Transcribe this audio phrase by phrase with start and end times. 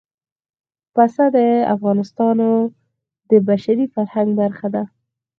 [0.93, 1.37] پسه د
[1.75, 2.37] افغانستان
[3.29, 4.83] د بشري فرهنګ برخه ده.